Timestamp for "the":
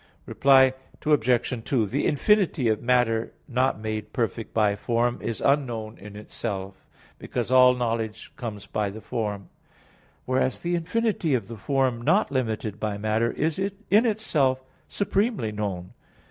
1.85-2.07, 8.89-8.99, 10.57-10.73, 11.47-11.55